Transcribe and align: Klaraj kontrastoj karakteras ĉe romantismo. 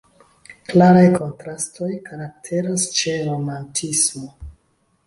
Klaraj 0.71 1.03
kontrastoj 1.17 1.91
karakteras 2.09 2.89
ĉe 2.99 3.15
romantismo. 3.31 4.35